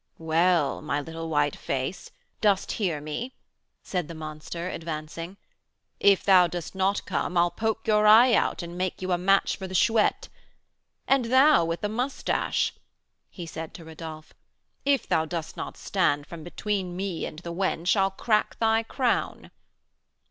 "Well, 0.17 0.81
my 0.81 0.99
little 0.99 1.29
white 1.29 1.55
face, 1.55 2.09
dost 2.41 2.71
hear 2.71 2.99
me?" 2.99 3.35
said 3.83 4.07
the 4.07 4.15
monster, 4.15 4.67
advancing. 4.67 5.37
"If 5.99 6.23
thou 6.23 6.47
dost 6.47 6.73
not 6.73 7.05
come, 7.05 7.37
I'll 7.37 7.51
poke 7.51 7.85
your 7.85 8.07
eye 8.07 8.33
out, 8.33 8.63
and 8.63 8.75
make 8.79 9.03
you 9.03 9.11
a 9.11 9.19
match 9.19 9.57
for 9.57 9.67
the 9.67 9.75
Chouette. 9.75 10.27
And 11.07 11.25
thou 11.25 11.63
with 11.65 11.81
the 11.81 11.87
moustache," 11.89 12.73
he 13.29 13.45
said 13.45 13.75
to 13.75 13.85
Rodolph, 13.85 14.33
"if 14.85 15.07
thou 15.07 15.25
dost 15.25 15.55
not 15.55 15.77
stand 15.77 16.25
from 16.25 16.43
between 16.43 16.95
me 16.97 17.27
and 17.27 17.37
the 17.37 17.53
wench, 17.53 17.95
I'll 17.95 18.09
crack 18.09 18.57
thy 18.57 18.81
crown." 18.81 19.51